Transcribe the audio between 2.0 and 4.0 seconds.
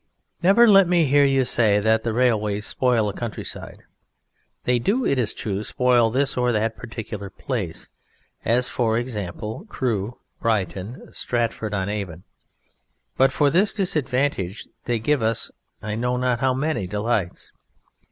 the railways spoil a countryside;